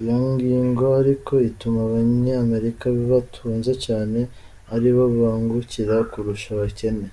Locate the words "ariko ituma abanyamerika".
1.00-2.84